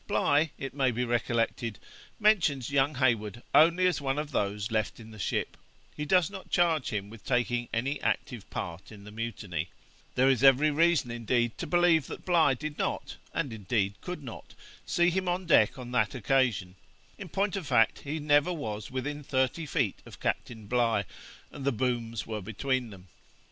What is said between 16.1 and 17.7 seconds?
occasion: in point of